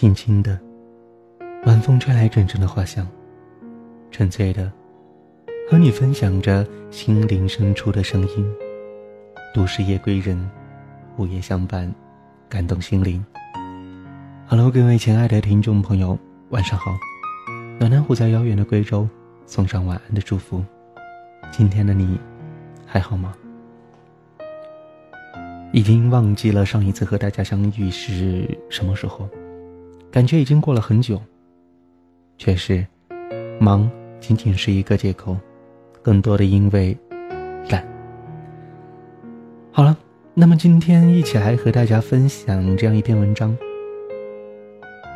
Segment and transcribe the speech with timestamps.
[0.00, 0.56] 轻轻的，
[1.64, 3.04] 晚风吹来阵阵的花香，
[4.12, 4.70] 纯粹的，
[5.68, 8.48] 和你分享着心灵深处的声音。
[9.52, 10.48] 都市夜归人，
[11.16, 11.92] 午夜相伴，
[12.48, 13.26] 感动心灵。
[14.46, 16.16] Hello，各位亲爱的听众朋友，
[16.50, 16.96] 晚上好。
[17.80, 19.08] 暖暖虎在遥远的贵州
[19.46, 20.64] 送上晚安的祝福。
[21.50, 22.20] 今天的你
[22.86, 23.34] 还好吗？
[25.72, 29.28] 已经忘记了上一次和大家相遇是什么时候。
[30.10, 31.20] 感觉已经过了很久。
[32.38, 32.86] 确实，
[33.60, 33.90] 忙
[34.20, 35.36] 仅仅是一个借口，
[36.02, 36.96] 更多的因为
[37.68, 37.84] 懒。
[39.72, 39.96] 好了，
[40.34, 43.56] 那么今天一起来和大家分享这样一篇文章。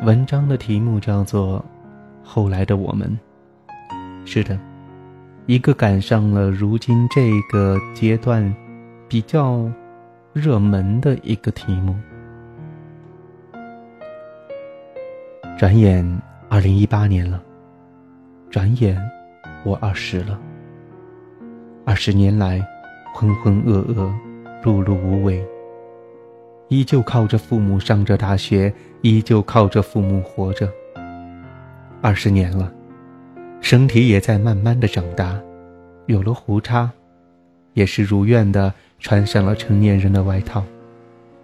[0.03, 1.59] 文章的题目叫做
[2.23, 3.17] 《后来的我们》。
[4.25, 4.59] 是的，
[5.45, 8.53] 一个赶上了如今这个阶段
[9.07, 9.69] 比较
[10.33, 11.95] 热门的一个题目。
[15.63, 16.05] 转眼，
[16.49, 17.41] 二零一八年了。
[18.49, 19.01] 转眼，
[19.63, 20.37] 我二十了。
[21.85, 22.61] 二十年来，
[23.15, 24.11] 浑浑噩噩，
[24.61, 25.41] 碌碌无为，
[26.67, 30.69] 依旧靠着父母上着大学，依旧靠着父母活着。
[32.01, 32.69] 二十年了，
[33.61, 35.39] 身体也在慢慢的长大，
[36.07, 36.91] 有了胡茬，
[37.71, 40.61] 也是如愿的穿上了成年人的外套，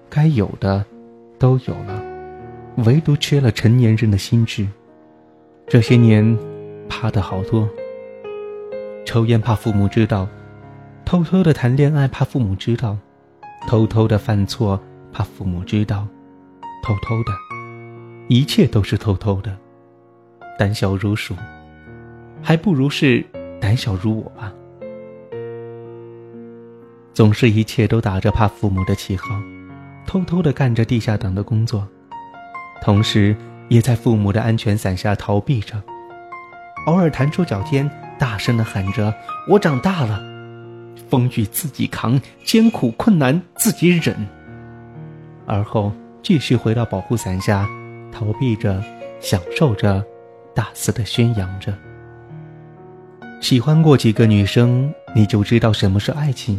[0.09, 0.85] 该有的，
[1.39, 2.08] 都有了。
[2.83, 4.67] 唯独缺了成年人的心智。
[5.67, 6.37] 这些年，
[6.87, 7.67] 怕的好多。
[9.05, 10.27] 抽烟怕父母知道，
[11.05, 12.97] 偷偷的谈恋爱怕父母知道，
[13.67, 14.79] 偷偷的犯错
[15.11, 16.07] 怕父母知道，
[16.83, 17.31] 偷偷的，
[18.27, 19.55] 一切都是偷偷的。
[20.57, 21.35] 胆小如鼠，
[22.41, 23.25] 还不如是
[23.61, 24.53] 胆小如我吧。
[27.13, 29.35] 总是一切都打着怕父母的旗号，
[30.05, 31.87] 偷偷的干着地下党的工作。
[32.81, 33.35] 同时，
[33.67, 35.81] 也在父母的安全伞下逃避着，
[36.85, 39.13] 偶尔弹出脚尖，大声的喊着
[39.47, 40.21] ：“我长大了，
[41.09, 44.15] 风雨自己扛，艰苦困难自己忍。”
[45.45, 45.91] 而后
[46.23, 47.67] 继续回到保护伞下，
[48.11, 48.81] 逃避着，
[49.19, 50.03] 享受着，
[50.55, 51.73] 大肆的宣扬着。
[53.41, 56.57] 喜欢过几个女生，你就知道什么是爱情；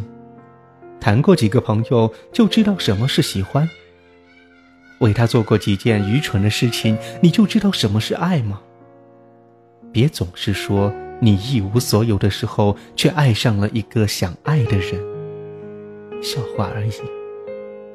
[0.99, 3.67] 谈过几个朋友，就知道什么是喜欢。
[5.01, 8.61] 为他做过几件愚蠢的事情，你就知道什么是爱吗？
[9.91, 14.93] 别总是说你一无所有的时候，却爱上了一个想爱的人。
[16.23, 16.93] 笑话而已。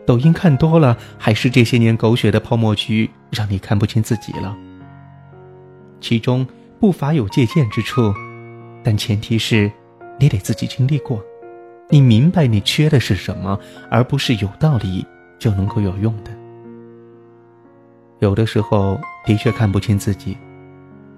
[0.04, 4.54] 抖音看多了，还是这些年狗血的泡沫剧让你看不清自己了？
[6.00, 6.46] 其中
[6.78, 8.12] 不乏有借鉴之处，
[8.84, 9.70] 但前提是，
[10.18, 11.24] 你得自己经历过，
[11.88, 13.58] 你明白你缺的是什么，
[13.90, 15.06] 而不是有道理
[15.38, 16.30] 就能够有用的。
[18.18, 20.36] 有的时候的确看不清自己，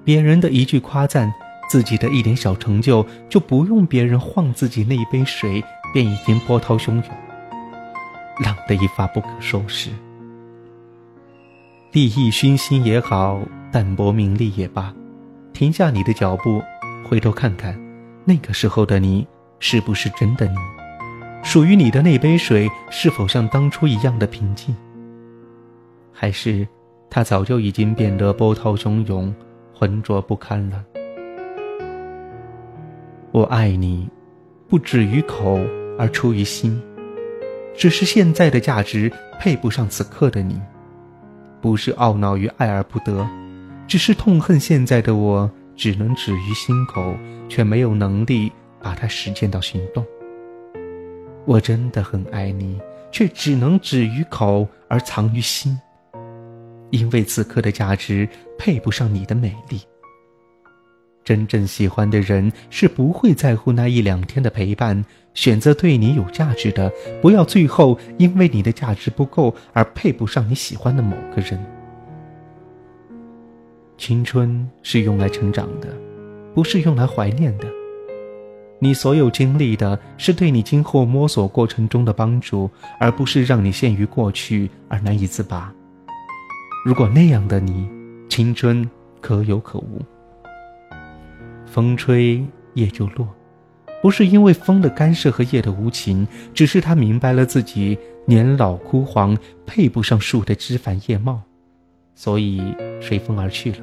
[0.04, 1.32] 别人的一句夸赞，
[1.68, 7.04] 自己的一点小成就，就不用别人晃自己那一杯水，便已经波涛汹涌，
[8.40, 9.90] 浪得一发不可收拾。
[11.92, 14.92] 利益熏心也好，淡泊名利也罢，
[15.52, 16.62] 停下你的脚步，
[17.08, 17.78] 回头看看，
[18.24, 19.26] 那个时候的你
[19.60, 20.56] 是不是真的你？
[21.44, 24.74] 属于你的那杯水是否像当初一样的平静？
[26.12, 26.66] 还是？
[27.10, 29.34] 他早就已经变得波涛汹涌、
[29.72, 30.84] 浑浊不堪了。
[33.30, 34.08] 我爱你，
[34.68, 35.60] 不止于口
[35.98, 36.80] 而出于心，
[37.74, 40.60] 只是现在的价值配不上此刻的你，
[41.60, 43.26] 不是懊恼于爱而不得，
[43.86, 47.14] 只是痛恨现在的我只能止于心口，
[47.48, 50.04] 却没有能力把它实践到行动。
[51.44, 52.78] 我真的很爱你，
[53.10, 55.78] 却只能止于口而藏于心。
[56.90, 58.28] 因为此刻的价值
[58.58, 59.80] 配不上你的美丽。
[61.24, 65.04] 真正喜欢的人是不会在乎那一两天的陪伴，
[65.34, 66.90] 选择对你有价值的，
[67.20, 71.62] 不要最后因为你的价值不够而配不上你喜欢的某个人。
[73.98, 75.88] 青春是用来成长的，
[76.54, 77.66] 不是用来怀念的。
[78.78, 85.74] 你所有经历的是对你今后摸索过程中的帮助，而不是让你陷于过去而难以自拔。
[86.88, 87.86] 如果那样的你，
[88.30, 88.88] 青春
[89.20, 90.00] 可有可无。
[91.66, 92.42] 风吹
[92.72, 93.28] 叶就落，
[94.00, 99.36] 不是因为风的干涉和叶的无情，只是他明白了自己年老枯黄，
[99.66, 101.42] 配不上树的枝繁叶茂，
[102.14, 103.80] 所以随风而去了。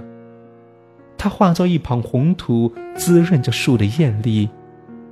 [1.15, 4.49] 他化作一捧红土，滋润着树的艳丽。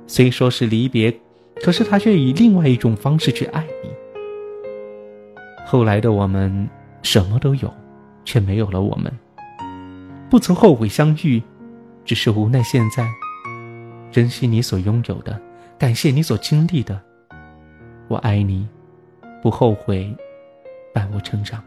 [0.08, 1.16] 虽说是离别，
[1.62, 3.90] 可是他却以另外一种方式去爱你。
[5.64, 6.68] 后来的我们，
[7.02, 7.72] 什么都有。
[8.24, 9.12] 却没有了我们。
[10.30, 11.42] 不曾后悔相遇，
[12.04, 13.06] 只是无奈现在。
[14.10, 15.40] 珍惜你所拥有的，
[15.78, 17.00] 感谢你所经历的。
[18.08, 18.68] 我爱你，
[19.42, 20.14] 不后悔
[20.92, 21.62] 伴我成长。